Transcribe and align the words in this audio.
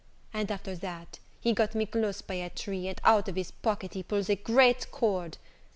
And, 0.33 0.49
after 0.49 0.75
that, 0.77 1.19
he 1.41 1.53
got 1.53 1.75
me 1.75 1.85
close 1.85 2.23
by 2.23 2.33
a 2.33 2.49
tree, 2.49 2.87
and 2.87 2.99
out 3.03 3.27
of 3.27 3.35
his 3.35 3.51
pocket 3.51 3.93
he 3.93 4.01
pulls 4.01 4.29
a 4.29 4.35
great 4.35 4.89
cord! 4.89 5.37